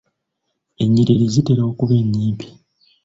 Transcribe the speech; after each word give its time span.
Ennyiriri 0.83 1.25
zitera 1.33 1.61
okuba 1.71 1.93
ennyimpi. 2.01 2.47